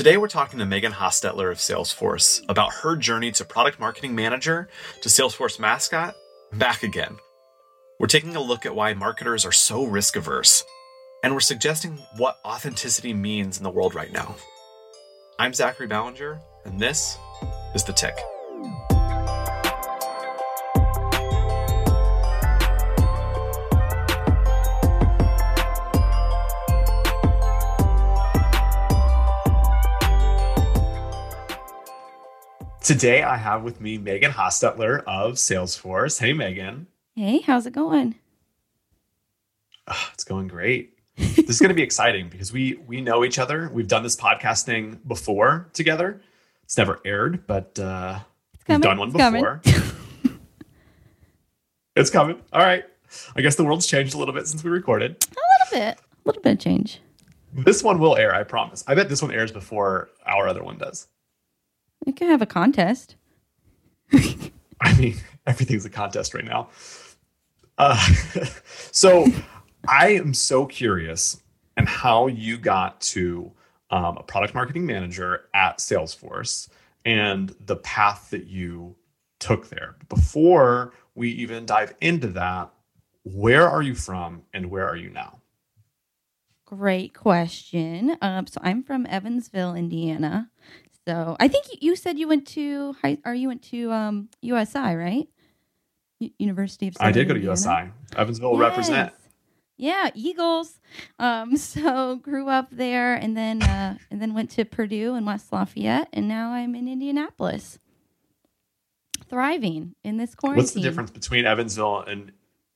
[0.00, 4.70] Today, we're talking to Megan Hostetler of Salesforce about her journey to product marketing manager
[5.02, 6.16] to Salesforce mascot,
[6.54, 7.18] back again.
[7.98, 10.64] We're taking a look at why marketers are so risk averse,
[11.22, 14.36] and we're suggesting what authenticity means in the world right now.
[15.38, 17.18] I'm Zachary Ballinger, and this
[17.74, 18.16] is The Tick.
[32.90, 36.18] Today, I have with me Megan Hostetler of Salesforce.
[36.18, 36.88] Hey, Megan.
[37.14, 38.16] Hey, how's it going?
[39.86, 40.98] Oh, it's going great.
[41.16, 43.70] this is going to be exciting because we we know each other.
[43.72, 46.20] We've done this podcasting before together.
[46.64, 48.18] It's never aired, but uh,
[48.68, 49.62] we've done one it's before.
[51.94, 52.42] it's coming.
[52.52, 52.84] All right.
[53.36, 55.12] I guess the world's changed a little bit since we recorded.
[55.12, 56.98] A little bit, a little bit of change.
[57.52, 58.82] This one will air, I promise.
[58.88, 61.06] I bet this one airs before our other one does.
[62.04, 63.16] We could have a contest.
[64.12, 66.68] I mean, everything's a contest right now.
[67.78, 67.96] Uh,
[68.90, 69.26] so
[69.88, 71.40] I am so curious
[71.76, 73.52] and how you got to
[73.90, 76.68] um, a product marketing manager at Salesforce
[77.04, 78.96] and the path that you
[79.38, 79.96] took there.
[80.08, 82.70] Before we even dive into that,
[83.24, 85.40] where are you from and where are you now?
[86.66, 88.16] Great question.
[88.22, 90.50] Um, so I'm from Evansville, Indiana.
[91.10, 94.94] So I think you said you went to high, or you went to um, USI,
[94.94, 95.28] right?
[96.20, 96.96] U- University of.
[97.00, 98.16] I did go to Southern USI.
[98.16, 98.60] Evansville Yes.
[98.60, 99.12] represent.
[99.76, 100.78] Yeah, Eagles.
[101.18, 105.52] Um, so grew up there, and then uh, and then went to Purdue and West
[105.52, 107.80] Lafayette, and now I'm in Indianapolis,
[109.28, 110.62] thriving in this quarantine.
[110.62, 112.30] What's the difference between Evansville and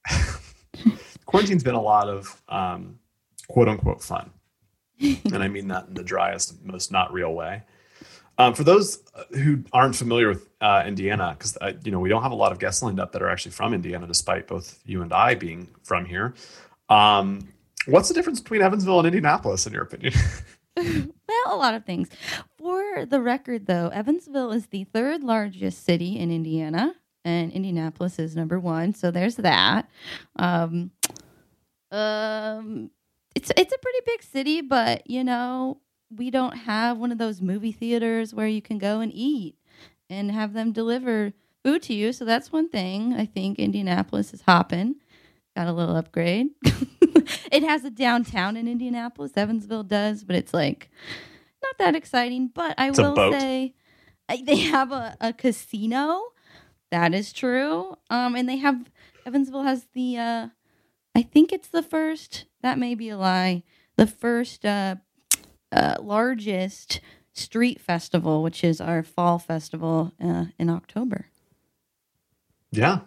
[1.25, 2.99] quarantine's been a lot of um,
[3.47, 4.33] quote unquote fun,
[5.01, 7.63] and I mean that in the driest, most not real way.
[8.37, 12.23] Um, for those who aren't familiar with uh, Indiana, because uh, you know we don't
[12.23, 15.03] have a lot of guests lined up that are actually from Indiana, despite both you
[15.03, 16.35] and I being from here.
[16.89, 17.49] Um,
[17.87, 20.15] what's the difference between Evansville and Indianapolis, in your opinion?
[21.27, 22.09] Well, a lot of things.
[22.59, 26.95] For the record, though, Evansville is the third largest city in Indiana,
[27.25, 28.95] and Indianapolis is number one.
[28.95, 29.91] So there's that.
[30.37, 30.91] Um,
[31.91, 32.91] um,
[33.35, 35.81] it's it's a pretty big city, but you know
[36.11, 39.57] we don't have one of those movie theaters where you can go and eat
[40.11, 41.33] and have them deliver
[41.63, 42.13] food to you.
[42.13, 43.15] So that's one thing.
[43.15, 44.97] I think Indianapolis is hopping.
[45.57, 46.49] Got a little upgrade.
[47.53, 49.33] it has a downtown in Indianapolis.
[49.37, 50.91] Evansville does, but it's like
[51.63, 52.49] not that exciting.
[52.49, 53.75] But I It's will say
[54.45, 56.23] they have a, a casino.
[56.91, 57.97] That is true.
[58.11, 58.91] Um, and they have
[59.27, 60.49] Evansville has the uh,
[61.15, 62.47] I think it's the first.
[62.63, 63.63] That may be a lie.
[63.97, 64.97] The first uh,
[65.75, 67.01] uh, largest
[67.33, 71.27] street festival, which is our fall festival uh, in October.
[72.71, 73.01] Yeah,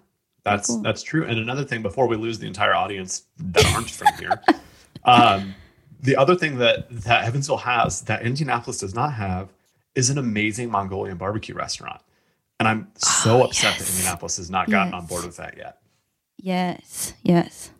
[0.43, 0.81] that's Cool.
[0.81, 1.25] that's true.
[1.25, 4.41] And another thing, before we lose the entire audience that aren't from here,
[5.05, 5.55] um,
[6.01, 9.49] the other thing that that Evansville has that Indianapolis does not have
[9.95, 12.01] is an amazing Mongolian barbecue restaurant.
[12.59, 13.89] And I'm so Oh, upset that.
[13.89, 15.79] Indianapolis has not gotten on board with that yet.
[16.37, 17.71] Yes, yes.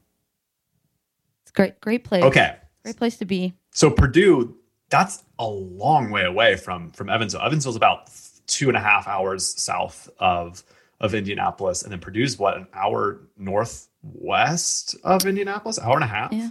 [1.43, 2.23] It's great, great place.
[2.23, 3.53] Okay, great place to be.
[3.71, 4.55] so Purdue,
[4.89, 7.41] that's a long way away from from Evansville.
[7.41, 8.09] Evansville's about
[8.47, 10.63] two and a half hours south of
[10.99, 16.31] of Indianapolis, and then Purdue's what an hour northwest of Indianapolis, hour and a half.
[16.31, 16.49] Yeah.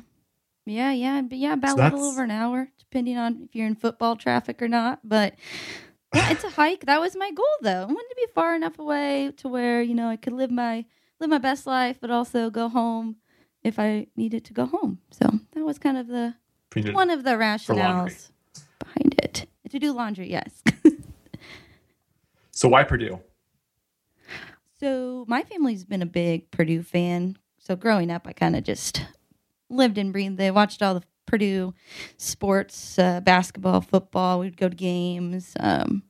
[0.69, 3.69] Yeah, yeah, but yeah, about So a little over an hour, depending on if you're
[3.69, 4.99] in football traffic or not.
[5.05, 5.35] But
[6.13, 6.87] yeah, it's a hike.
[6.87, 7.83] That was my goal, though.
[7.83, 10.85] I wanted to be far enough away to where you know I could live my
[11.21, 13.17] live my best life, but also go home
[13.63, 14.99] if I needed to go home.
[15.13, 16.35] So that was kind of the
[16.95, 18.31] One of the rationales
[18.79, 19.47] behind it.
[19.71, 20.63] To do laundry, yes.
[22.57, 23.21] So why Purdue?
[24.81, 27.37] So my family's been a big Purdue fan.
[27.59, 29.05] So growing up, I kind of just
[29.69, 30.39] lived and breathed.
[30.39, 31.75] They watched all the Purdue
[32.17, 34.41] sports, uh, basketball, football.
[34.41, 35.53] We'd go to games.
[35.61, 36.03] Um,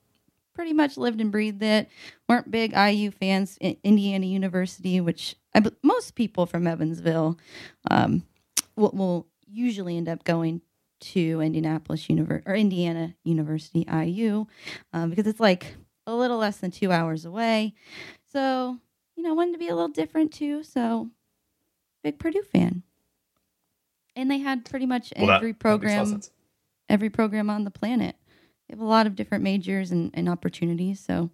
[0.55, 1.89] pretty much lived and breathed it.
[2.29, 3.59] weren't big IU fans.
[3.59, 7.39] Indiana University, which I, most people from Evansville
[7.91, 8.25] um,
[8.77, 10.61] will, will usually end up going
[10.99, 14.47] to Indianapolis University or Indiana University IU
[14.93, 15.77] um, because it's like
[16.07, 17.75] a little less than two hours away.
[18.33, 18.79] So
[19.17, 20.63] you know, wanted to be a little different too.
[20.63, 21.11] So
[22.03, 22.83] big Purdue fan.
[24.15, 26.31] And they had pretty much Well, every that makes a lot of program sense.
[26.89, 28.17] every program on the planet.
[28.69, 31.31] They have a lot of different majors and, and opportunities, so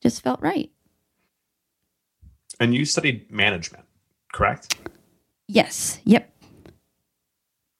[0.00, 0.70] just felt right.
[2.60, 3.84] And you studied management,
[4.32, 4.76] correct?
[5.48, 6.00] Yes.
[6.04, 6.31] Yep.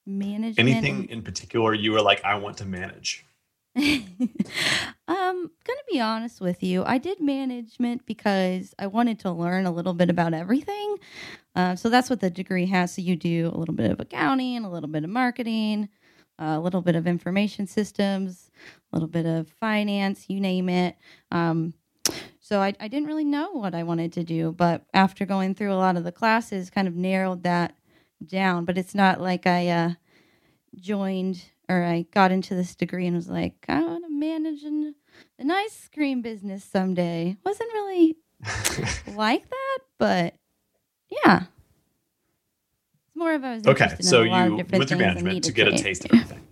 [0.06, 0.58] Management.
[0.58, 3.24] Anything in particular you were like, I want to manage?
[3.76, 4.06] um,
[5.08, 6.84] gonna be honest with you.
[6.84, 10.96] I did management because I wanted to learn a little bit about everything.
[11.54, 12.94] Uh, so that's what the degree has.
[12.94, 15.88] So you do a little bit of accounting, a little bit of marketing,
[16.38, 18.50] a little bit of information systems,
[18.92, 20.96] a little bit of finance, you name it.
[21.30, 21.72] Um,
[22.40, 25.72] so I, I didn't really know what I wanted to do, but after going through
[25.72, 27.74] a lot of the classes, kind of narrowed that
[28.28, 28.64] down.
[28.64, 29.90] But it's not like I uh,
[30.76, 34.94] joined or I got into this degree and was like, I want to manage an,
[35.38, 37.36] an ice cream business someday.
[37.44, 38.16] Wasn't really
[39.14, 40.34] like that, but
[41.24, 41.44] yeah.
[43.06, 43.96] It's more of I was okay.
[44.00, 46.46] So in a lot you went through management to get a taste of everything.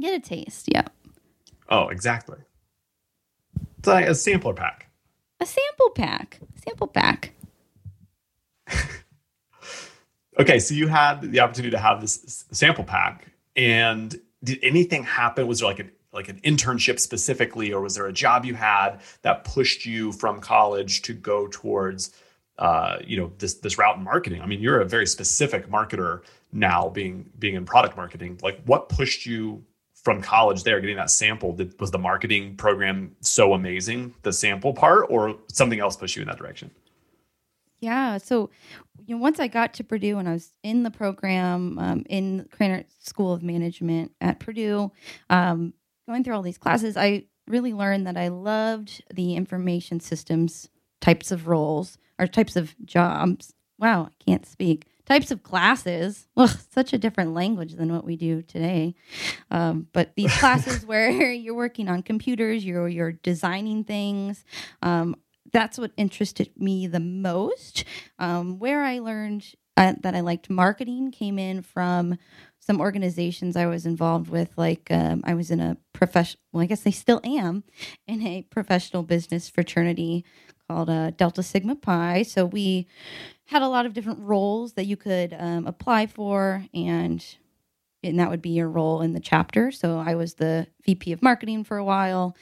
[0.00, 0.86] Get a taste, yeah.
[1.68, 2.38] Oh, exactly.
[3.78, 4.88] It's like a sampler pack.
[5.40, 6.38] A sample pack.
[6.64, 7.32] Sample pack.
[10.42, 15.46] Okay, so you had the opportunity to have this sample pack, and did anything happen?
[15.46, 18.98] Was there like an like an internship specifically, or was there a job you had
[19.22, 22.10] that pushed you from college to go towards,
[22.58, 24.42] uh, you know, this this route in marketing?
[24.42, 26.22] I mean, you're a very specific marketer
[26.52, 28.40] now, being being in product marketing.
[28.42, 31.52] Like, what pushed you from college there, getting that sample?
[31.52, 36.22] Did, was the marketing program so amazing, the sample part, or something else pushed you
[36.22, 36.68] in that direction?
[37.82, 38.18] Yeah.
[38.18, 38.50] So,
[39.04, 42.48] you know, once I got to Purdue and I was in the program um, in
[42.56, 44.92] Krannert School of Management at Purdue,
[45.28, 45.74] um,
[46.08, 50.68] going through all these classes, I really learned that I loved the information systems
[51.00, 53.52] types of roles or types of jobs.
[53.80, 54.86] Wow, I can't speak.
[55.04, 56.28] Types of classes.
[56.36, 58.94] Ugh, such a different language than what we do today.
[59.50, 64.44] Um, but these classes where you're working on computers, you're you're designing things.
[65.52, 67.84] That's what interested me the most.
[68.18, 72.18] Um, where I learned uh, that I liked marketing came in from
[72.60, 74.50] some organizations I was involved with.
[74.56, 77.64] Like um, I was in a professional, well, I guess I still am
[78.06, 80.24] in a professional business fraternity
[80.68, 82.22] called uh, Delta Sigma Pi.
[82.22, 82.86] So we
[83.46, 87.24] had a lot of different roles that you could um, apply for, and
[88.04, 89.70] and that would be your role in the chapter.
[89.70, 92.36] So I was the VP of marketing for a while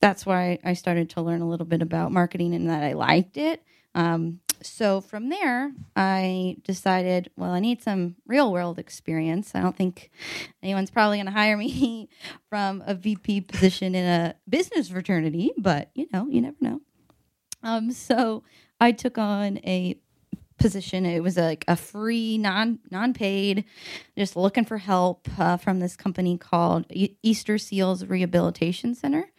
[0.00, 3.36] that's why I started to learn a little bit about marketing and that I liked
[3.36, 3.62] it.
[3.94, 9.52] Um, so from there, I decided, well, I need some real world experience.
[9.54, 10.10] I don't think
[10.62, 12.08] anyone's probably going to hire me
[12.48, 16.80] from a VP position in a business fraternity, but you know, you never know.
[17.62, 18.44] Um, so
[18.80, 19.98] I took on a
[20.58, 21.06] position.
[21.06, 23.64] It was like a free, non non paid,
[24.16, 26.86] just looking for help uh, from this company called
[27.22, 29.30] Easter Seals Rehabilitation Center.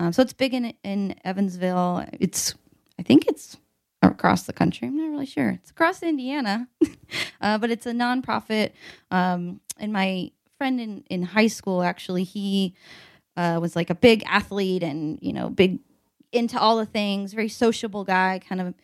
[0.00, 2.06] Um, so it's big in in Evansville.
[2.18, 2.54] It's
[2.98, 3.56] I think it's
[4.02, 4.88] across the country.
[4.88, 5.50] I'm not really sure.
[5.50, 6.68] It's across Indiana,
[7.40, 8.72] uh, but it's a nonprofit.
[9.10, 12.74] Um, and my friend in in high school actually he
[13.36, 15.80] uh, was like a big athlete and you know big
[16.32, 17.34] into all the things.
[17.34, 18.74] Very sociable guy, kind of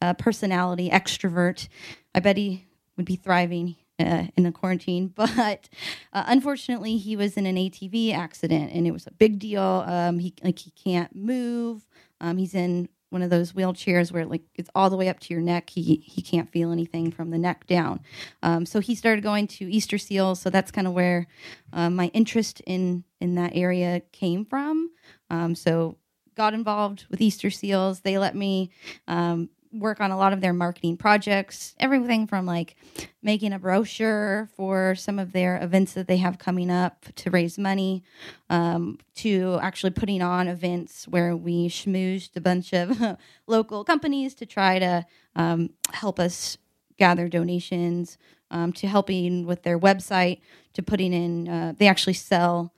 [0.00, 1.68] uh, personality, extrovert.
[2.14, 2.66] I bet he
[2.96, 5.68] would be thriving uh, in the quarantine, but
[6.12, 9.62] uh, unfortunately, he was in an ATV accident, and it was a big deal.
[9.86, 11.86] Um, he like he can't move.
[12.20, 15.32] Um, he's in one of those wheelchairs where like it's all the way up to
[15.32, 15.70] your neck.
[15.70, 18.00] He he can't feel anything from the neck down.
[18.42, 20.40] Um, so he started going to Easter Seals.
[20.40, 21.26] So that's kind of where
[21.72, 24.90] uh, my interest in in that area came from.
[25.30, 25.96] Um, so
[26.34, 28.00] got involved with Easter Seals.
[28.00, 28.70] They let me
[29.08, 32.76] um, work on a lot of their marketing projects, everything from like
[33.22, 37.58] making a brochure for some of their events that they have coming up to raise
[37.58, 38.02] money,
[38.50, 44.46] um, to actually putting on events where we schmoozed a bunch of local companies to
[44.46, 45.04] try to
[45.34, 46.58] um, help us
[46.98, 48.18] gather donations,
[48.50, 50.40] um, to helping with their website,
[50.72, 52.72] to putting in, uh, they actually sell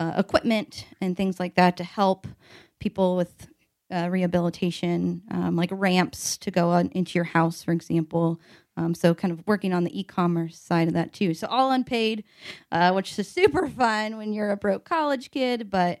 [0.00, 2.26] uh, equipment and things like that to help
[2.80, 3.48] people with
[3.92, 8.40] uh, rehabilitation, um, like ramps to go on into your house, for example.
[8.76, 11.34] Um, so, kind of working on the e-commerce side of that too.
[11.34, 12.24] So, all unpaid,
[12.72, 15.70] uh, which is super fun when you're a broke college kid.
[15.70, 16.00] But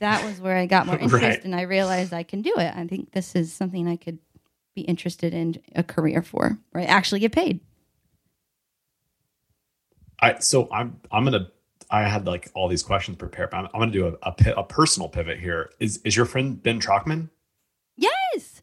[0.00, 1.44] that was where I got more interest, Right.
[1.44, 2.74] and I realized I can do it.
[2.76, 4.18] I think this is something I could
[4.74, 7.60] be interested in a career for, I actually get paid.
[10.20, 11.48] I so I'm I'm gonna
[11.90, 14.64] I had like all these questions prepared, but I'm, I'm gonna do a, a a
[14.64, 15.70] personal pivot here.
[15.80, 17.30] Is is your friend Ben Trockman?
[17.96, 18.62] Yes.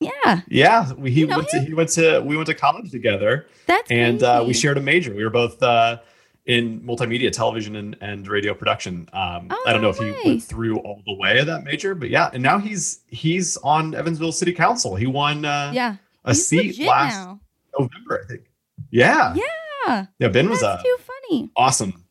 [0.00, 2.90] Yeah, Yeah, we, he You know went to he went to we went to college
[2.90, 5.14] together, that's and uh, we shared a major.
[5.14, 5.98] We were both uh,
[6.44, 9.08] in multimedia, television, and, and radio production.
[9.12, 11.62] Um, Oh, I don't know no if he went through all the way of that
[11.62, 14.96] major, but yeah, and now he's he's on Evansville City Council.
[14.96, 17.40] He won uh, Yeah, a He's seat last now.
[17.78, 18.50] November, I think.
[18.90, 20.28] Yeah, Yeah, yeah.
[20.28, 21.50] Ben was that's a too funny.
[21.54, 22.01] awesome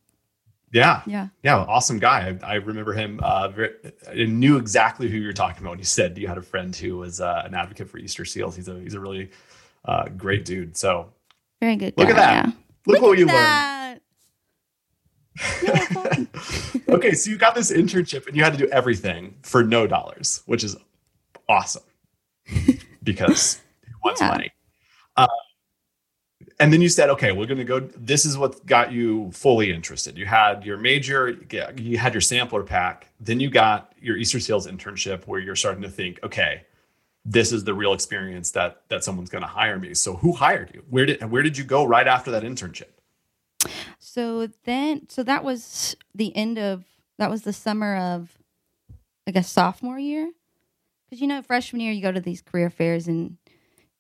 [0.74, 1.28] Yeah, Yeah.
[1.44, 2.38] yeah, awesome guy.
[2.42, 3.20] I, I remember him.
[3.22, 3.72] Uh, very,
[4.10, 6.74] I knew exactly who you were talking about when you said you had a friend
[6.76, 8.56] who was uh, an advocate for Easter seals.
[8.56, 9.32] He's a he's a really
[9.86, 10.78] uh, great dude.
[10.78, 11.12] So
[11.60, 11.94] Very good.
[11.98, 12.46] Look at that.
[12.46, 12.52] Yeah.
[12.88, 13.38] look, what you learned.
[13.38, 14.00] that.
[15.94, 16.28] Fun.
[16.90, 20.42] okay, so you got this internship and you had to do everything for no dollars,
[20.46, 20.76] which is
[21.50, 21.84] awesome
[23.04, 24.28] because who wants Yeah.
[24.30, 24.52] money?
[25.18, 25.28] Uh,
[26.62, 27.80] and then you said, okay, we're going to go.
[27.80, 30.16] This is what got you fully interested.
[30.16, 31.36] You had your major,
[31.76, 35.82] you had your sampler pack, then you got your Easter Seals internship where you're starting
[35.82, 36.66] to think, okay,
[37.26, 39.96] this is the real experience that that someone's going to hire me.
[39.96, 40.84] So who hired you?
[40.88, 42.90] Where did where did you go right after that internship?
[43.98, 46.86] So then, so that was the end of
[47.18, 48.38] that was the summer of,
[49.28, 50.32] I guess, sophomore year.
[51.10, 53.38] Because you know, freshman year you go to these career fairs and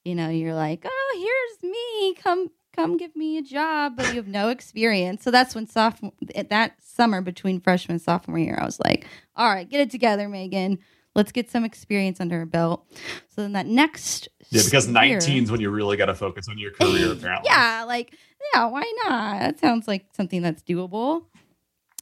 [0.05, 1.15] you know you're like, oh,
[1.62, 5.24] here's me, come come give me a job, but you have no experience.
[5.24, 9.05] So that's when sophomore at that summer between freshman and sophomore year, I was like,
[9.36, 10.79] all right, get it together, Megan.
[11.13, 12.88] Let's get some experience under our belt.
[13.27, 16.48] So then that next Yeah, because year- 19 is when you really got to focus
[16.48, 17.50] on your career, apparently.
[17.50, 18.15] yeah, like
[18.53, 19.39] yeah, why not?
[19.41, 21.25] That sounds like something that's doable.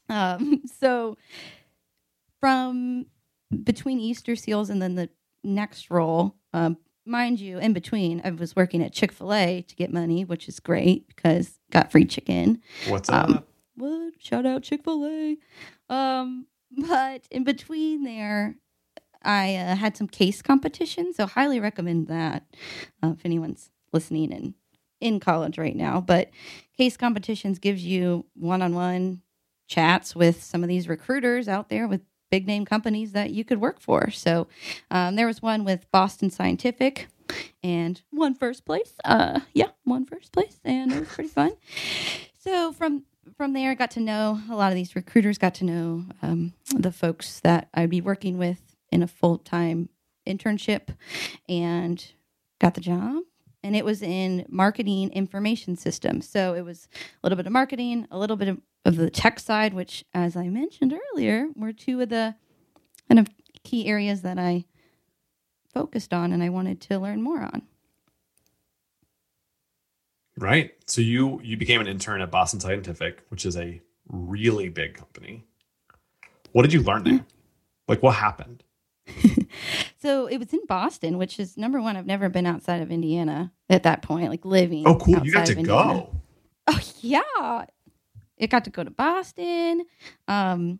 [0.10, 1.18] Um, so
[2.40, 3.08] from
[3.64, 5.10] between Easter seals and then the
[5.44, 6.78] next role, um,
[7.10, 10.48] mind you, in between, I was working at Chick Fil A to get money, which
[10.48, 12.62] is great because got free chicken.
[12.88, 13.48] What's Um, up?
[13.76, 14.14] What?
[14.20, 15.38] Shout out Chick Fil A.
[15.94, 18.56] Um, but in between there,
[19.24, 22.46] I uh, had some case competition, so highly recommend that
[23.04, 24.54] uh, if anyone's listening and
[25.02, 26.00] in college right now.
[26.02, 26.30] But
[26.78, 29.22] case competitions gives you one-on-one
[29.68, 33.60] chats with some of these recruiters out there with big name companies that you could
[33.60, 34.10] work for.
[34.12, 34.48] So
[34.92, 37.08] um, there was one with Boston Scientific
[37.64, 38.94] and one first place.
[39.04, 41.54] Uh, yeah, one first place, and it was pretty fun.
[42.40, 43.04] So from
[43.38, 45.38] from there, I got to know a lot of these recruiters.
[45.38, 49.90] Got to know um, the folks that I'd be working with in a full time
[50.28, 50.96] internship,
[51.48, 52.04] and
[52.60, 53.24] got the job.
[53.64, 56.28] And it was in marketing information systems.
[56.28, 59.40] So it was a little bit of marketing, a little bit of, of the tech
[59.40, 62.36] side, which, as I mentioned earlier, were two of the
[63.10, 63.28] kind of
[63.64, 64.66] key areas that I
[65.74, 67.64] focused on and I wanted to learn more on.
[70.38, 70.72] Right.
[70.88, 75.44] So you you became an intern at Boston Scientific, which is a really big company.
[76.54, 77.26] What did you learn there?
[77.88, 78.64] Like what happened?
[80.02, 81.98] So it was in Boston, which is number one.
[81.98, 84.88] I've never been outside of Indiana at that point, like living.
[84.88, 85.20] Oh, cool.
[85.26, 86.16] You got to go.
[86.68, 87.66] Oh yeah,
[88.38, 89.84] it got to go to Boston.
[90.28, 90.80] Um,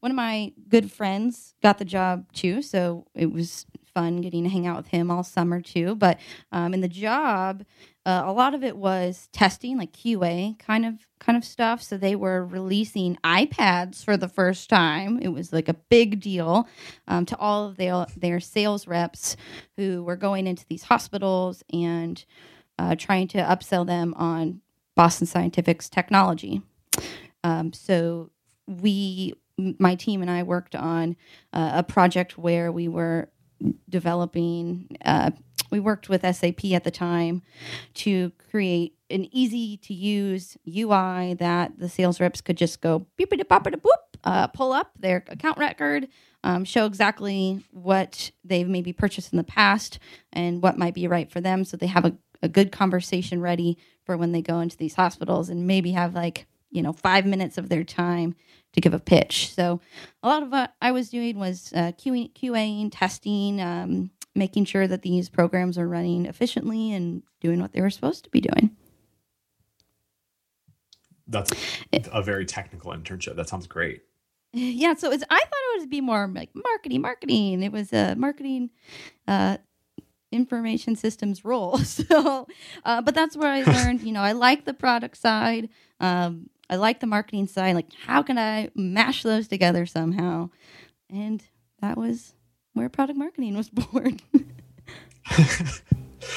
[0.00, 4.50] one of my good friends got the job too, so it was fun getting to
[4.50, 5.94] hang out with him all summer too.
[5.94, 6.20] But
[6.52, 7.64] um, in the job,
[8.04, 11.82] uh, a lot of it was testing, like QA kind of kind of stuff.
[11.82, 15.18] So they were releasing iPads for the first time.
[15.22, 16.68] It was like a big deal
[17.08, 19.34] um, to all of their their sales reps
[19.78, 22.22] who were going into these hospitals and
[22.78, 24.60] uh, trying to upsell them on
[24.94, 26.60] Boston Scientific's technology.
[27.42, 28.30] Um, so
[28.66, 31.16] we, my team and I worked on
[31.52, 33.30] uh, a project where we were
[33.88, 34.96] developing.
[35.04, 35.30] Uh,
[35.70, 37.42] we worked with SAP at the time
[37.94, 43.32] to create an easy to use UI that the sales reps could just go beep
[43.32, 43.78] it a bop boop,
[44.24, 46.08] uh, pull up their account record,
[46.44, 49.98] um, show exactly what they've maybe purchased in the past
[50.32, 53.76] and what might be right for them, so they have a, a good conversation ready
[54.04, 57.58] for when they go into these hospitals and maybe have like you know five minutes
[57.58, 58.34] of their time
[58.72, 59.52] to give a pitch.
[59.52, 59.80] So
[60.22, 64.86] a lot of what I was doing was uh, QA, QAing, testing, um, making sure
[64.86, 68.76] that these programs are running efficiently and doing what they were supposed to be doing.
[71.26, 71.52] That's
[72.12, 73.36] a very technical internship.
[73.36, 74.02] That sounds great.
[74.52, 77.62] Yeah, so it's I thought it would be more like marketing, marketing.
[77.62, 78.70] It was a marketing
[79.28, 79.58] uh
[80.32, 81.78] information systems role.
[81.84, 82.46] So
[82.84, 85.68] uh but that's where I learned, you know, I like the product side.
[86.00, 87.74] Um I like the marketing side.
[87.74, 90.50] Like how can I mash those together somehow?
[91.10, 91.42] And
[91.80, 92.34] that was
[92.72, 94.20] where product marketing was born.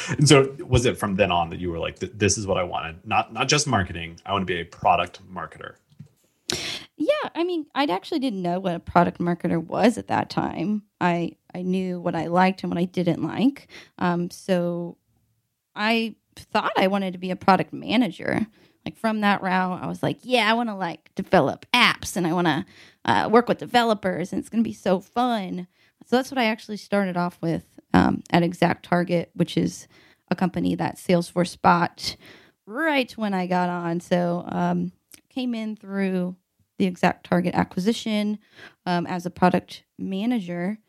[0.09, 2.63] And so was it from then on that you were like, this is what I
[2.63, 3.05] wanted?
[3.05, 4.19] Not not just marketing.
[4.25, 5.75] I want to be a product marketer.
[6.97, 10.83] Yeah, I mean, I actually didn't know what a product marketer was at that time.
[10.99, 13.67] I I knew what I liked and what I didn't like.
[13.97, 14.97] Um, so
[15.75, 18.45] I thought I wanted to be a product manager.
[18.89, 22.25] Like from that route, I was like, yeah, I want to like develop apps and
[22.25, 22.65] I want to
[23.05, 25.67] uh, work with developers and it's going to be so fun.
[26.07, 29.87] So that's what I actually started off with um, at Exact Target, which is
[30.31, 32.15] a company that Salesforce bought
[32.65, 33.99] right when I got on.
[33.99, 34.91] So um,
[35.29, 36.35] came in through
[36.79, 38.39] the exact target acquisition
[38.87, 40.79] um, as a product manager.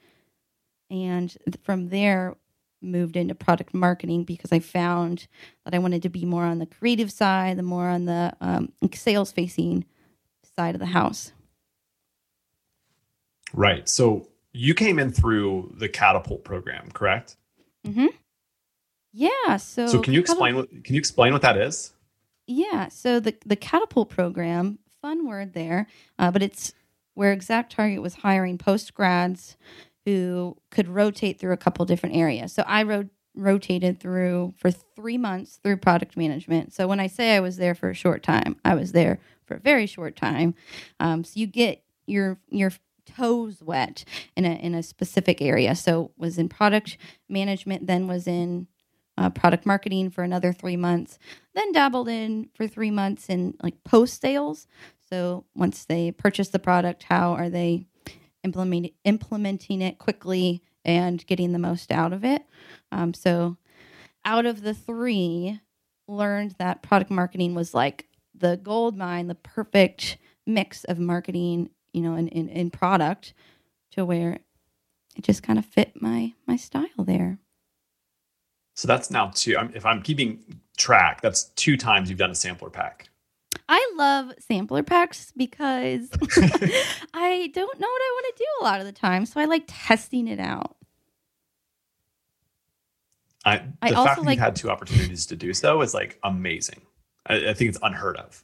[0.88, 2.34] And from there,
[2.82, 5.26] moved into product marketing because I found
[5.64, 8.72] that I wanted to be more on the creative side, the more on the um,
[8.94, 9.84] sales facing
[10.56, 11.32] side of the house.
[13.52, 13.88] Right.
[13.88, 17.36] So you came in through the catapult program, correct?
[17.86, 18.06] Mm-hmm.
[19.12, 19.56] Yeah.
[19.56, 21.92] So, so can you explain what can you explain what that is?
[22.46, 22.88] Yeah.
[22.88, 25.86] So the the catapult program, fun word there,
[26.18, 26.74] uh, but it's
[27.14, 29.56] where Exact Target was hiring post grads
[30.04, 32.52] who could rotate through a couple different areas.
[32.52, 36.72] So I ro- rotated through for three months through product management.
[36.72, 39.54] So when I say I was there for a short time, I was there for
[39.54, 40.54] a very short time.
[40.98, 42.72] Um, so you get your your
[43.06, 44.04] toes wet
[44.36, 45.74] in a in a specific area.
[45.74, 46.96] So was in product
[47.28, 48.66] management, then was in
[49.18, 51.18] uh, product marketing for another three months,
[51.54, 54.66] then dabbled in for three months in like post sales.
[55.10, 57.86] So once they purchase the product, how are they
[58.44, 62.42] implement, implementing it quickly and getting the most out of it?
[62.92, 63.56] Um, so
[64.24, 65.60] out of the three,
[66.08, 72.02] learned that product marketing was like the gold mine, the perfect mix of marketing, you
[72.02, 73.34] know, in, in, in product
[73.92, 74.40] to where
[75.16, 77.38] it just kind of fit my my style there.
[78.74, 79.56] So that's now two.
[79.74, 80.42] If I'm keeping
[80.78, 83.09] track, that's two times you've done a sampler pack.
[83.72, 86.10] I love sampler packs because
[87.14, 89.24] I don't know what I want to do a lot of the time.
[89.26, 90.76] So I like testing it out.
[93.44, 96.18] I, the I fact that like, you've had two opportunities to do so is like
[96.24, 96.80] amazing.
[97.26, 98.42] I, I think it's unheard of.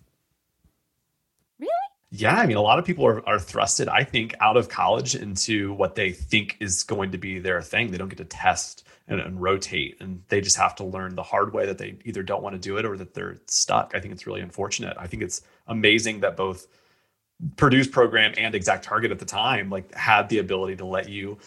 [1.58, 1.70] Really?
[2.10, 5.16] Yeah, I mean, a lot of people are, are thrusted, I think, out of college
[5.16, 7.90] into what they think is going to be their thing.
[7.90, 11.22] They don't get to test and, and, rotate, and they just have to learn the
[11.22, 13.92] hard way that they either don't want to do it or that they're stuck.
[13.94, 14.96] I think it's really unfortunate.
[14.98, 16.66] I think it's amazing that both
[17.56, 21.38] Purdue's program and Exact Target at the time like had the ability to let you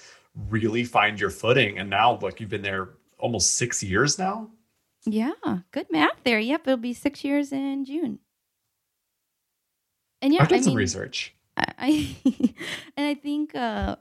[0.48, 4.50] really find your footing, and now like you've been there almost six years now.
[5.06, 5.32] Yeah,
[5.72, 6.40] good math there.
[6.40, 8.20] Yep, it'll be six years in June.
[10.22, 11.34] And yeah, I've done I some mean, research.
[11.58, 12.16] I,
[12.98, 13.96] and I think uh,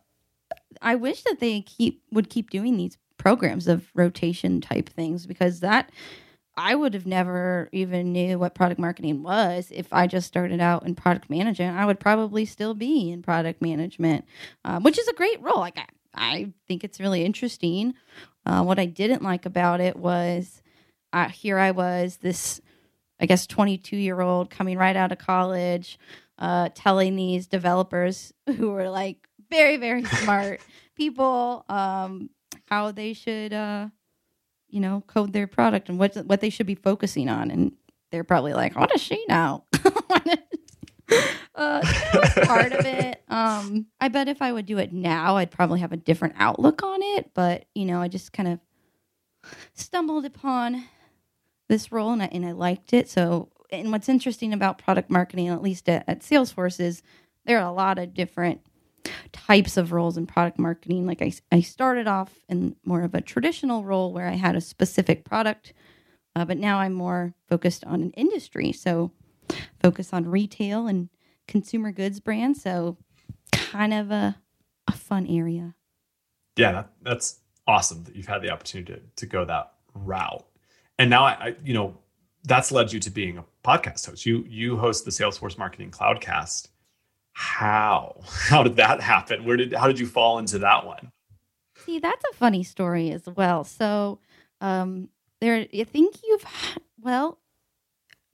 [0.83, 5.61] I wish that they keep would keep doing these programs of rotation type things because
[5.61, 5.91] that
[6.59, 10.85] I would have never even knew what product marketing was if I just started out
[10.85, 11.79] in product management.
[11.79, 14.25] I would probably still be in product management,
[14.65, 15.61] um, which is a great role.
[15.61, 17.95] Like I, I think it's really interesting.
[18.45, 20.61] Uh, what I didn't like about it was
[21.13, 22.61] uh, here I was this
[23.21, 25.97] I guess 22 year old coming right out of college,
[26.39, 30.61] uh, telling these developers who were like very very smart
[30.97, 32.31] people um,
[32.69, 33.89] how they should uh,
[34.69, 37.73] you know code their product and what what they should be focusing on, and
[38.11, 39.65] they're probably like, what does she know?
[41.55, 41.81] uh,
[42.45, 43.23] part of it.
[43.29, 46.83] Um, I bet if I would do it now, I'd probably have a different outlook
[46.83, 47.31] on it.
[47.35, 48.61] But you know, I just kind of
[49.75, 50.85] stumbled upon
[51.69, 53.09] this role and I, and I liked it.
[53.09, 57.03] So, and what's interesting about product marketing, at least at, at Salesforce, is
[57.45, 58.61] there are a lot of different
[59.33, 61.07] types of roles in product marketing.
[61.07, 64.61] Like I, I started off in more of a traditional role where I had a
[64.61, 65.73] specific product,
[66.37, 68.73] uh, but now I'm more focused on an industry.
[68.73, 69.13] So,
[69.81, 71.09] focus on retail and
[71.47, 72.63] consumer goods brands.
[72.63, 72.99] So,
[73.53, 74.37] kind of a,
[74.87, 75.75] a fun area.
[76.57, 80.45] Yeah, that, that's awesome that you've had the opportunity to, to go that route
[80.99, 81.97] and now I, I, you know
[82.45, 86.69] that's led you to being a podcast host you you host the salesforce marketing cloudcast
[87.39, 91.13] how how did that happen where did how did you fall into that one
[91.85, 94.19] see that's a funny story as well so
[94.61, 95.09] um
[95.41, 96.45] there i think you've
[97.01, 97.39] well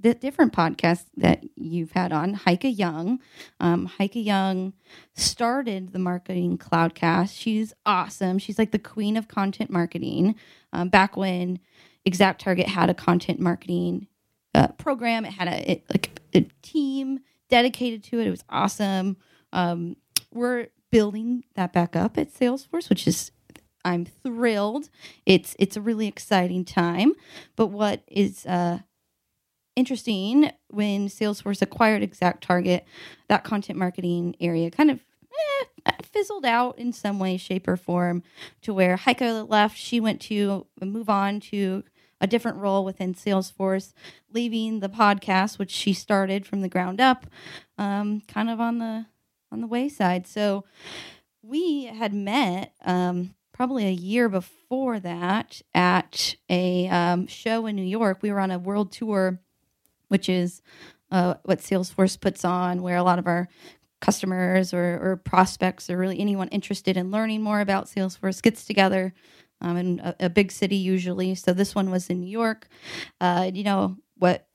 [0.01, 3.21] the different podcasts that you've had on Heike Young.
[3.59, 4.75] Um, Heike Young
[5.14, 7.35] started the Marketing Cloudcast.
[7.35, 8.38] She's awesome.
[8.38, 10.35] She's like the queen of content marketing.
[10.75, 11.59] Um, back when
[12.05, 14.09] Exact Target had a content marketing
[14.55, 15.25] uh, program.
[15.25, 18.26] It had a it, like a team dedicated to it.
[18.26, 19.16] It was awesome.
[19.52, 19.96] Um,
[20.33, 23.30] we're building that back up at Salesforce, which is
[23.85, 24.88] I'm thrilled.
[25.26, 27.14] It's it's a really exciting time.
[27.57, 28.78] But what is uh,
[29.76, 32.85] interesting when Salesforce acquired Exact Target,
[33.28, 35.00] that content marketing area kind of
[35.87, 38.22] eh, fizzled out in some way, shape, or form.
[38.62, 41.85] To where Heike left, she went to move on to
[42.20, 43.92] a different role within Salesforce,
[44.33, 47.27] leaving the podcast, which she started from the ground up,
[47.79, 49.07] um, kind of on the
[49.53, 50.27] on the wayside.
[50.27, 50.64] So
[51.42, 57.83] we had met um, probably a year before that at a um, show in New
[57.83, 58.18] York.
[58.20, 59.40] We were on a world tour,
[60.09, 60.61] which is
[61.11, 63.48] uh, what Salesforce puts on, where a lot of our
[64.00, 69.14] customers or, or prospects or really anyone interested in learning more about Salesforce gets together
[69.64, 71.35] um, in a, a, big city usually.
[71.35, 72.68] So this one was in New York.
[73.20, 74.46] Uh, you know what?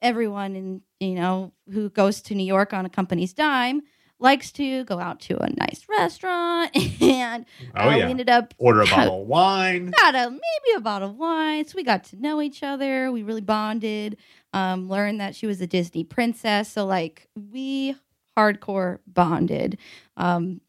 [0.00, 3.82] Everyone in you know who goes to New York on a company's dime
[4.18, 6.70] likes to go out to a nice restaurant
[7.02, 7.96] and oh, uh, yeah.
[7.96, 11.66] we ended up order a bottle of wine got a maybe a bottle of wine
[11.66, 14.16] so we got to know each other we really bonded
[14.52, 17.96] um, learned that she was a disney princess so like we
[18.36, 19.78] hardcore bonded.
[20.16, 20.60] Um,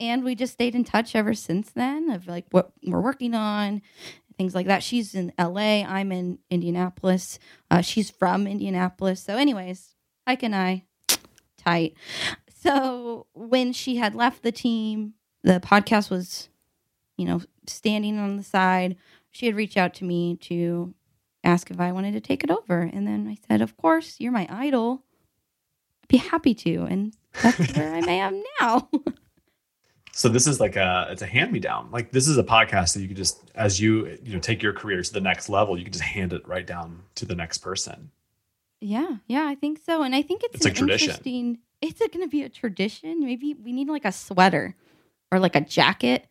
[0.00, 3.82] and we just stayed in touch ever since then of like what we're working on,
[4.36, 4.82] things like that.
[4.82, 7.38] She's in LA, I'm in Indianapolis.
[7.70, 9.22] Uh, she's from Indianapolis.
[9.22, 9.94] So, anyways,
[10.26, 10.84] Ike and I,
[11.58, 11.94] tight.
[12.62, 16.48] So, when she had left the team, the podcast was,
[17.16, 18.96] you know, standing on the side.
[19.30, 20.94] She had reached out to me to
[21.44, 22.80] ask if I wanted to take it over.
[22.80, 25.04] And then I said, Of course, you're my idol
[26.06, 26.82] I'd be happy to.
[26.84, 28.88] And that's where I am now.
[30.16, 31.90] so this is like a it's a hand me down.
[31.90, 34.72] Like this is a podcast that you could just as you you know take your
[34.72, 37.58] career to the next level, you can just hand it right down to the next
[37.58, 38.10] person.
[38.80, 40.02] Yeah, yeah, I think so.
[40.02, 41.10] And I think it's, it's an tradition.
[41.10, 43.24] interesting it's going to be a tradition.
[43.24, 44.74] Maybe we need like a sweater
[45.30, 46.26] or like a jacket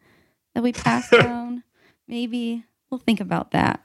[0.55, 1.63] that we pass down.
[2.07, 3.83] Maybe we'll think about that.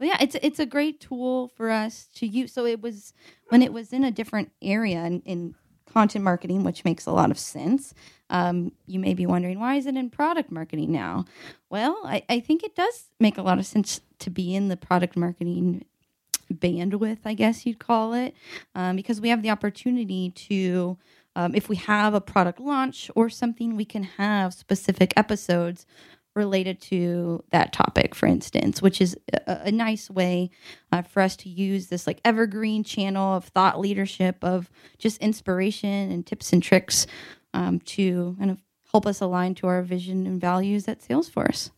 [0.00, 2.52] But yeah, it's it's a great tool for us to use.
[2.52, 3.14] So it was
[3.50, 5.54] when it was in a different area in, in
[5.96, 7.94] content marketing, which makes a lot of sense.
[8.28, 11.24] Um, you may be wondering why is it in product marketing now?
[11.70, 14.76] Well, I, I think it does make a lot of sense to be in the
[14.76, 15.86] product marketing
[16.52, 18.34] bandwidth, I guess you'd call it,
[18.74, 20.98] um, because we have the opportunity to.
[21.34, 25.84] Um, if we have a product launch or something, we can have specific episodes
[26.36, 30.50] related to that topic, for instance, which is a, a nice way
[30.92, 36.12] uh, for us to use this like evergreen channel of thought leadership, of just inspiration
[36.12, 37.06] and tips and tricks
[37.54, 41.70] um, to kind of help us align to our vision and values at Salesforce.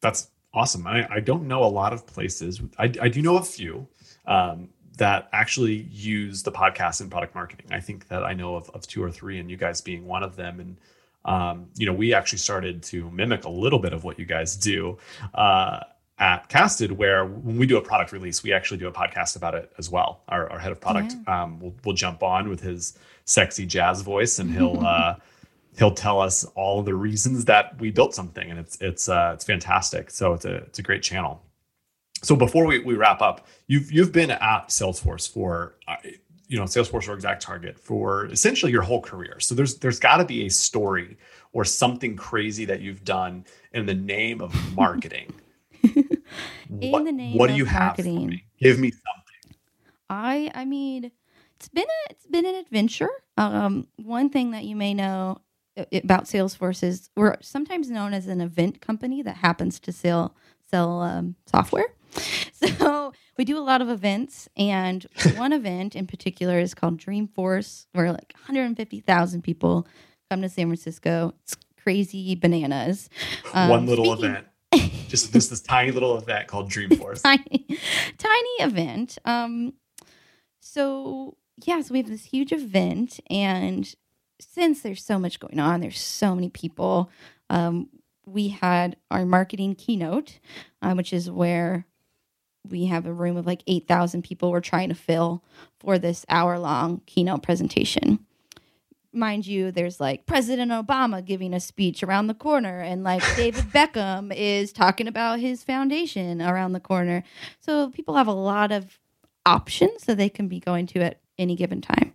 [0.00, 0.86] That's awesome.
[0.86, 2.60] I, I don't know a lot of places.
[2.78, 3.88] I, I do know a few
[4.26, 7.66] um, that actually use the podcast in product marketing.
[7.72, 10.22] I think that I know of, of two or three, and you guys being one
[10.22, 10.60] of them.
[10.60, 10.76] And
[11.24, 14.56] um, you know, we actually started to mimic a little bit of what you guys
[14.56, 14.98] do
[15.34, 15.80] uh,
[16.18, 19.54] at Casted, where when we do a product release, we actually do a podcast about
[19.54, 20.22] it as well.
[20.28, 21.42] Our, our head of product yeah.
[21.42, 25.16] um, will, will jump on with his sexy jazz voice, and he'll uh,
[25.78, 29.44] he'll tell us all the reasons that we built something, and it's it's uh, it's
[29.44, 30.10] fantastic.
[30.10, 31.42] So it's a it's a great channel.
[32.22, 35.96] So before we, we wrap up, you've you've been at Salesforce for uh,
[36.54, 39.40] you know Salesforce or Exact Target for essentially your whole career.
[39.40, 41.16] So there's there's got to be a story
[41.52, 45.34] or something crazy that you've done in the name of marketing.
[45.82, 46.06] in
[46.68, 48.20] what, the name what do you have marketing.
[48.20, 48.44] for me?
[48.60, 49.58] Give me something.
[50.08, 51.10] I I mean,
[51.56, 53.10] it's been a it's been an adventure.
[53.36, 55.40] Um, one thing that you may know
[55.92, 60.36] about Salesforce is we're sometimes known as an event company that happens to sell
[60.70, 61.86] sell um, software.
[62.78, 65.04] So we do a lot of events, and
[65.36, 69.86] one event in particular is called Dreamforce, where like 150,000 people
[70.30, 71.34] come to San Francisco.
[71.42, 73.08] It's crazy bananas.
[73.52, 74.46] Um, one little speaking- event.
[75.08, 77.22] just this this tiny little event called Dreamforce.
[77.22, 77.66] tiny,
[78.18, 79.18] tiny event.
[79.24, 79.74] Um,
[80.60, 83.94] so yeah, so we have this huge event, and
[84.40, 87.10] since there's so much going on, there's so many people.
[87.50, 87.88] Um,
[88.26, 90.40] we had our marketing keynote,
[90.82, 91.86] uh, which is where
[92.68, 95.42] we have a room of like 8,000 people we're trying to fill
[95.78, 98.20] for this hour long keynote presentation.
[99.12, 103.64] Mind you, there's like President Obama giving a speech around the corner, and like David
[103.66, 107.22] Beckham is talking about his foundation around the corner.
[107.60, 108.98] So people have a lot of
[109.46, 112.12] options that they can be going to at any given time.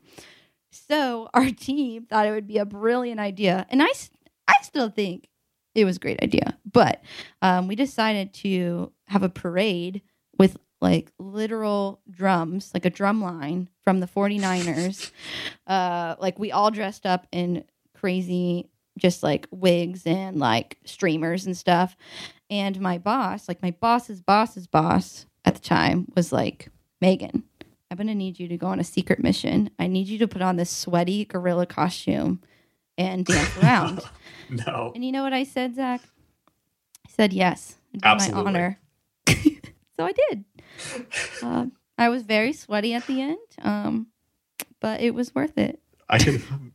[0.71, 3.89] So our team thought it would be a brilliant idea, and I,
[4.47, 5.29] I still think
[5.75, 6.57] it was a great idea.
[6.69, 7.01] But
[7.41, 10.01] um, we decided to have a parade
[10.39, 15.11] with like literal drums, like a drum line from the 49ers.
[15.67, 21.55] uh, like we all dressed up in crazy, just like wigs and like streamers and
[21.55, 21.95] stuff.
[22.49, 26.69] And my boss, like my boss's boss's boss at the time, was like,
[27.01, 27.43] Megan,
[27.91, 29.69] I'm going to need you to go on a secret mission.
[29.77, 32.41] I need you to put on this sweaty gorilla costume
[32.97, 34.01] and dance around.
[34.49, 34.91] no.
[34.95, 36.01] And you know what I said, Zach?
[37.05, 37.75] I said, yes.
[38.03, 38.43] Absolutely.
[38.43, 38.79] My honor.
[39.99, 40.45] So I did.
[41.43, 41.65] Uh,
[41.97, 44.07] I was very sweaty at the end, um,
[44.79, 45.81] but it was worth it.
[46.07, 46.73] I can,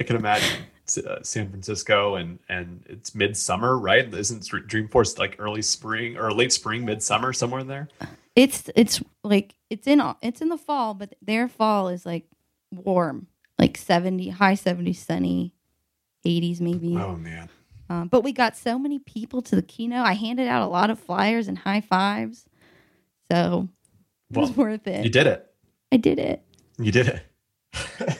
[0.00, 0.62] I can imagine
[1.06, 4.12] uh, San Francisco and and it's midsummer, right?
[4.12, 7.88] Isn't Dreamforce like early spring or late spring, midsummer, somewhere in there?
[8.34, 12.24] It's it's like it's in it's in the fall, but their fall is like
[12.70, 13.26] warm,
[13.58, 15.52] like seventy, high seventies, sunny,
[16.24, 16.96] eighties maybe.
[16.96, 17.50] Oh man.
[17.90, 20.06] Um, but we got so many people to the keynote.
[20.06, 22.46] I handed out a lot of flyers and high fives,
[23.32, 23.68] so
[24.30, 25.04] it was worth it.
[25.04, 25.50] You did it.
[25.90, 26.42] I did it.
[26.78, 27.22] You did it.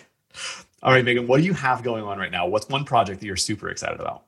[0.82, 2.46] All right, Megan, what do you have going on right now?
[2.46, 4.24] What's one project that you're super excited about?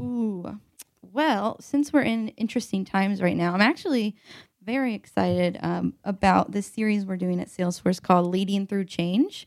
[0.00, 0.58] Ooh.
[1.02, 4.16] Well, since we're in interesting times right now, I'm actually
[4.62, 9.46] very excited um, about this series we're doing at Salesforce called Leading Through Change.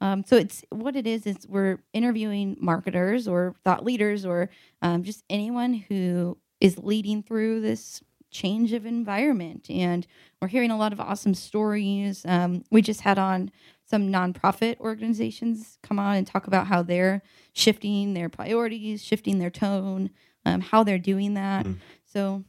[0.00, 4.48] Um, so it's what it is is we're interviewing marketers or thought leaders or
[4.80, 10.06] um, just anyone who is leading through this change of environment, and
[10.40, 12.24] we're hearing a lot of awesome stories.
[12.26, 13.50] Um, we just had on
[13.84, 19.50] some nonprofit organizations come on and talk about how they're shifting their priorities, shifting their
[19.50, 20.10] tone,
[20.44, 21.66] um, how they're doing that.
[21.66, 21.76] Mm.
[22.04, 22.44] So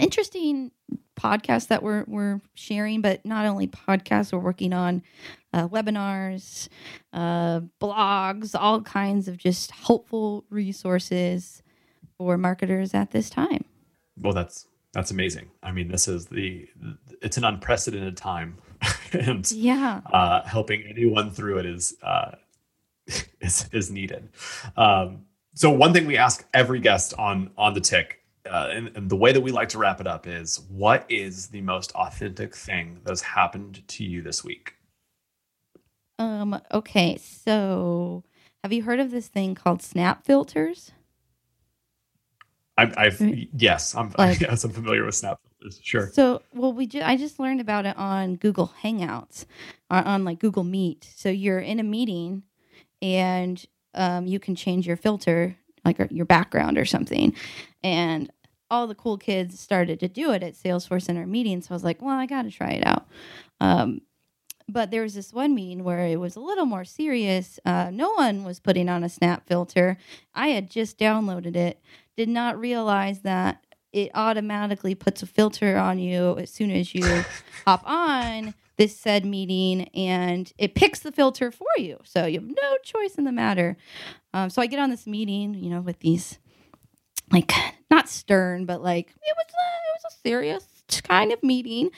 [0.00, 0.72] interesting
[1.18, 5.02] podcasts that we're we're sharing, but not only podcasts, we're working on
[5.52, 6.68] uh, webinars,
[7.12, 11.62] uh, blogs, all kinds of just helpful resources
[12.18, 13.64] for marketers at this time.
[14.18, 15.50] Well, that's that's amazing.
[15.62, 16.66] I mean, this is the
[17.20, 18.56] it's an unprecedented time,
[19.12, 20.00] and Yeah.
[20.10, 22.36] uh, helping anyone through it is uh,
[23.40, 24.30] is is needed.
[24.76, 29.10] Um, so one thing we ask every guest on on the tick, uh, and, and
[29.10, 32.56] the way that we like to wrap it up is, what is the most authentic
[32.56, 34.76] thing that has happened to you this week?
[36.18, 36.58] Um.
[36.72, 37.18] Okay.
[37.18, 38.24] So,
[38.64, 40.92] have you heard of this thing called Snap filters?
[42.78, 43.48] I, I've Right.
[43.56, 45.80] yes, I'm Like- yes, I'm familiar with Snap filters.
[45.82, 46.10] Sure.
[46.12, 49.46] So, well, we ju- I just learned about it on Google Hangouts,
[49.90, 51.08] on, on like Google Meet.
[51.16, 52.42] So you're in a meeting,
[53.02, 57.34] and um, you can change your filter, like your background or something,
[57.82, 58.30] and
[58.70, 61.62] all the cool kids started to do it at Salesforce in our meeting.
[61.62, 63.06] So I was like, well, I got to try it out.
[63.60, 64.00] Um,
[64.68, 67.60] but there was this one meeting where it was a little more serious.
[67.64, 69.96] Uh, no one was putting on a snap filter.
[70.34, 71.80] I had just downloaded it,
[72.16, 77.24] did not realize that it automatically puts a filter on you as soon as you
[77.66, 81.98] hop on this said meeting and it picks the filter for you.
[82.04, 83.76] So you have no choice in the matter.
[84.34, 86.38] Um, so I get on this meeting, you know, with these
[87.32, 87.52] like
[87.90, 90.64] not stern, but like it was a, it was a serious
[91.02, 91.90] kind of meeting.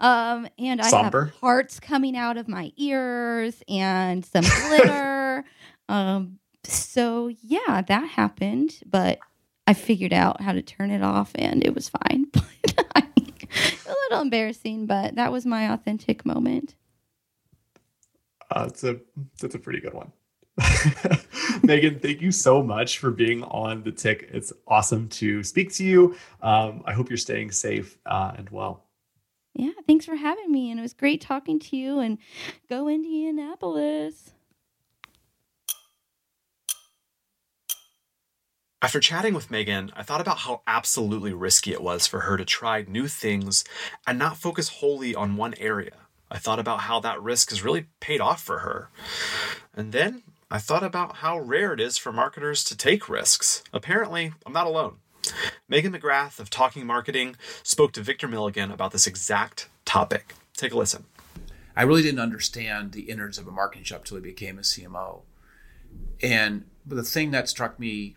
[0.00, 1.26] Um, and I Somber.
[1.26, 5.44] have hearts coming out of my ears and some glitter.
[5.88, 9.18] um, so yeah, that happened, but
[9.66, 12.26] I figured out how to turn it off and it was fine.
[12.86, 16.74] A little embarrassing, but that was my authentic moment.
[18.50, 18.98] Uh, it's a
[19.40, 20.12] that's a pretty good one.
[21.62, 24.28] Megan, thank you so much for being on the tick.
[24.32, 26.16] It's awesome to speak to you.
[26.42, 28.84] Um, I hope you're staying safe uh, and well.
[29.54, 30.70] Yeah, thanks for having me.
[30.70, 32.00] And it was great talking to you.
[32.00, 32.18] And
[32.68, 34.32] go Indianapolis.
[38.82, 42.44] After chatting with Megan, I thought about how absolutely risky it was for her to
[42.44, 43.62] try new things
[44.08, 45.92] and not focus wholly on one area.
[46.32, 48.88] I thought about how that risk has really paid off for her.
[49.72, 53.62] And then I thought about how rare it is for marketers to take risks.
[53.72, 54.96] Apparently, I'm not alone.
[55.68, 60.34] Megan McGrath of Talking Marketing spoke to Victor Milligan about this exact topic.
[60.56, 61.04] Take a listen.
[61.76, 65.20] I really didn't understand the innards of a marketing shop till I became a CMO.
[66.20, 68.16] And the thing that struck me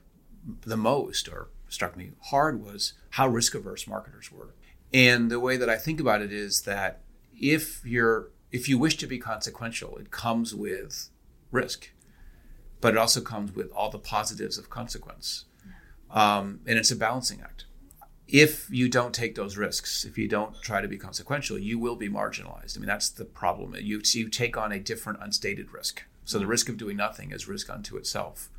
[0.66, 4.54] the most or struck me hard was how risk averse marketers were.
[4.94, 7.02] And the way that I think about it is that
[7.40, 11.10] if you're if you wish to be consequential, it comes with
[11.52, 11.92] risk,
[12.80, 15.46] but it also comes with all the positives of consequence.
[16.10, 17.66] Um, and it's a balancing act.
[18.28, 21.96] If you don't take those risks, if you don't try to be consequential, you will
[21.96, 22.78] be marginalized.
[22.78, 23.76] I mean, that's the problem.
[23.78, 26.04] You, you take on a different unstated risk.
[26.24, 28.50] So the risk of doing nothing is risk unto itself.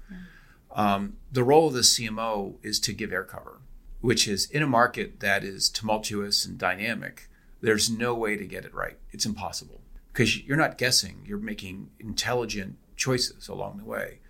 [0.74, 3.60] Um, the role of the CMO is to give air cover,
[4.00, 7.28] which is in a market that is tumultuous and dynamic,
[7.60, 8.98] there's no way to get it right.
[9.10, 9.80] It's impossible
[10.12, 14.20] because you're not guessing, you're making intelligent choices along the way.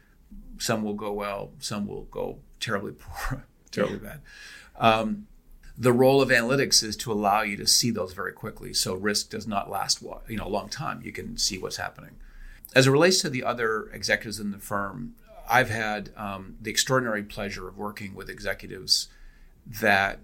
[0.58, 4.20] Some will go well, some will go terribly poor, terribly bad.
[4.76, 5.26] Um,
[5.78, 9.30] the role of analytics is to allow you to see those very quickly, so risk
[9.30, 11.02] does not last you know a long time.
[11.04, 12.16] You can see what's happening.
[12.74, 15.14] As it relates to the other executives in the firm,
[15.48, 19.08] I've had um, the extraordinary pleasure of working with executives
[19.66, 20.20] that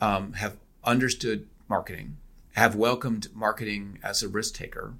[0.00, 2.16] um, have understood marketing,
[2.54, 4.94] have welcomed marketing as a risk taker,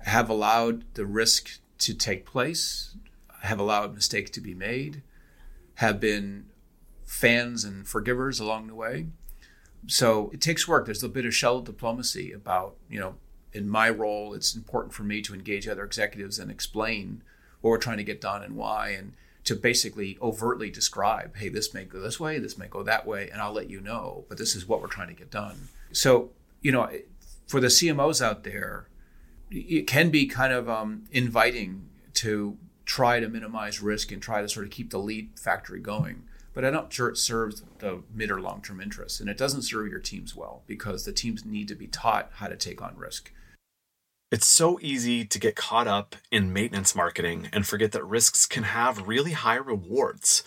[0.00, 2.94] have allowed the risk to take place,
[3.42, 5.02] have allowed mistakes to be made,
[5.76, 6.46] have been
[7.04, 9.06] fans and forgivers along the way.
[9.86, 10.86] So it takes work.
[10.86, 13.16] There's a bit of shell diplomacy about, you know,
[13.52, 17.22] in my role, it's important for me to engage other executives and explain
[17.62, 21.74] what we're trying to get done and why, and to basically overtly describe, hey, this
[21.74, 24.38] may go this way, this may go that way, and I'll let you know, but
[24.38, 25.68] this is what we're trying to get done.
[25.92, 26.88] So, you know,
[27.46, 28.86] for the CMOs out there,
[29.50, 34.48] it can be kind of um, inviting to try to minimize risk and try to
[34.48, 36.22] sort of keep the lead factory going.
[36.54, 39.20] But I'm not sure it serves the mid or long term interests.
[39.20, 42.48] And it doesn't serve your teams well because the teams need to be taught how
[42.48, 43.32] to take on risk.
[44.32, 48.62] It's so easy to get caught up in maintenance marketing and forget that risks can
[48.62, 50.42] have really high rewards.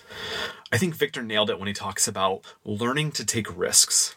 [0.71, 4.15] I think Victor nailed it when he talks about learning to take risks.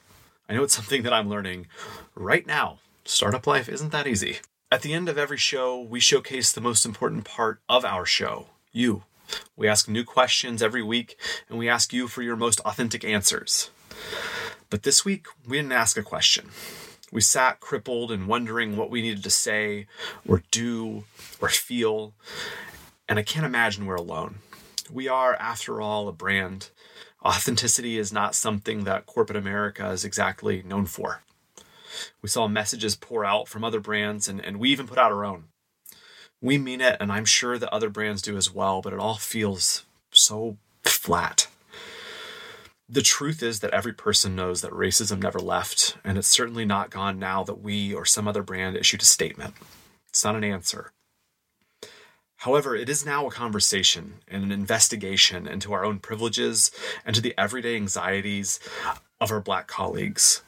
[0.49, 1.67] I know it's something that I'm learning
[2.15, 2.79] right now.
[3.05, 4.39] Startup life isn't that easy.
[4.73, 8.47] At the end of every show, we showcase the most important part of our show
[8.73, 9.03] you.
[9.55, 13.69] We ask new questions every week, and we ask you for your most authentic answers.
[14.71, 16.49] But this week, we didn't ask a question.
[17.11, 19.87] We sat crippled and wondering what we needed to say
[20.27, 21.05] or do
[21.41, 22.15] or feel.
[23.09, 24.37] And I can't imagine we're alone.
[24.91, 26.71] We are, after all, a brand.
[27.25, 31.23] Authenticity is not something that corporate America is exactly known for.
[32.23, 35.25] We saw messages pour out from other brands, and, and we even put out our
[35.25, 35.45] own.
[36.41, 39.17] We mean it, and I'm sure that other brands do as well, but it all
[39.17, 41.48] feels so flat.
[42.91, 46.89] The truth is that every person knows that racism never left, and it's certainly not
[46.89, 49.55] gone now that we or some other brand issued a statement.
[50.09, 50.93] It's not an answer.
[52.37, 56.71] However, it is now a conversation and an investigation into our own privileges
[57.05, 58.59] and to the everyday anxieties
[59.21, 60.43] of our Black colleagues.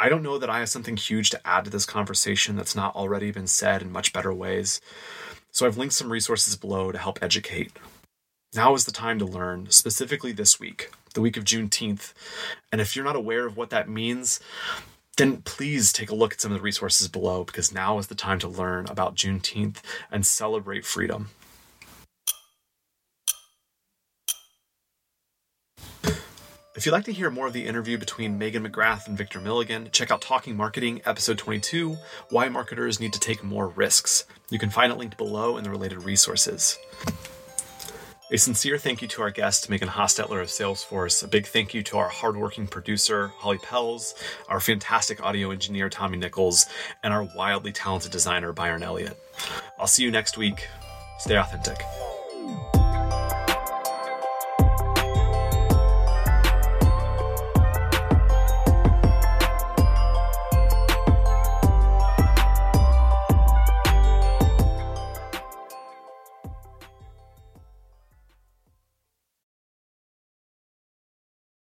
[0.00, 2.96] I don't know that I have something huge to add to this conversation that's not
[2.96, 4.80] already been said in much better ways,
[5.52, 7.70] so I've linked some resources below to help educate.
[8.52, 12.12] Now is the time to learn, specifically this week, the week of Juneteenth.
[12.72, 14.40] And if you're not aware of what that means,
[15.16, 18.14] then please take a look at some of the resources below because now is the
[18.14, 19.78] time to learn about Juneteenth
[20.10, 21.28] and celebrate freedom.
[26.76, 29.90] If you'd like to hear more of the interview between Megan McGrath and Victor Milligan,
[29.92, 31.98] check out Talking Marketing, episode 22
[32.30, 34.24] Why Marketers Need to Take More Risks.
[34.48, 36.78] You can find it linked below in the related resources.
[38.32, 41.24] A sincere thank you to our guest, Megan Hostetler of Salesforce.
[41.24, 44.14] A big thank you to our hardworking producer, Holly Pells,
[44.48, 46.66] our fantastic audio engineer, Tommy Nichols,
[47.02, 49.18] and our wildly talented designer, Byron Elliott.
[49.80, 50.68] I'll see you next week.
[51.18, 51.82] Stay authentic.